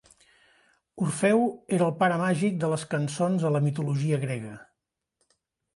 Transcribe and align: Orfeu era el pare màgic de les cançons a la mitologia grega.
Orfeu 1.07 1.43
era 1.77 1.89
el 1.89 1.93
pare 2.01 2.17
màgic 2.23 2.57
de 2.65 2.73
les 2.73 2.89
cançons 2.95 3.47
a 3.49 3.53
la 3.59 3.65
mitologia 3.69 4.21
grega. 4.27 4.59